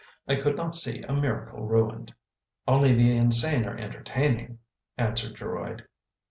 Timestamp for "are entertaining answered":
3.67-5.35